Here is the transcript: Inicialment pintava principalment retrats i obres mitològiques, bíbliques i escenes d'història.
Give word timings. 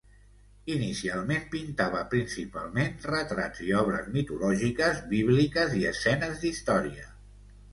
Inicialment 0.75 1.43
pintava 1.55 2.01
principalment 2.13 2.89
retrats 3.11 3.61
i 3.67 3.69
obres 3.83 4.09
mitològiques, 4.19 5.05
bíbliques 5.13 5.77
i 5.83 5.87
escenes 5.91 6.43
d'història. 6.47 7.07